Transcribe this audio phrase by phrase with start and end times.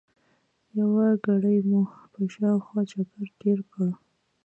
[0.79, 3.91] یوه ګړۍ مو په شاوخوا چکر تېره کړه.